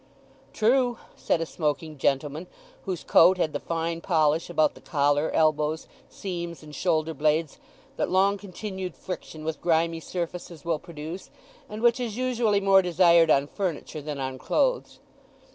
"True," 0.51 0.97
said 1.15 1.41
a 1.41 1.45
smoking 1.45 1.99
gentleman, 1.99 2.47
whose 2.85 3.03
coat 3.03 3.37
had 3.37 3.53
the 3.53 3.59
fine 3.59 4.01
polish 4.01 4.49
about 4.49 4.73
the 4.73 4.81
collar, 4.81 5.29
elbows, 5.29 5.87
seams, 6.09 6.63
and 6.63 6.73
shoulder 6.73 7.13
blades 7.13 7.59
that 7.97 8.09
long 8.09 8.39
continued 8.39 8.95
friction 8.95 9.43
with 9.43 9.61
grimy 9.61 9.99
surfaces 9.99 10.65
will 10.65 10.79
produce, 10.79 11.29
and 11.69 11.83
which 11.83 11.99
is 11.99 12.17
usually 12.17 12.59
more 12.59 12.81
desired 12.81 13.29
on 13.29 13.45
furniture 13.45 14.01
than 14.01 14.19
on 14.19 14.39
clothes. 14.39 14.99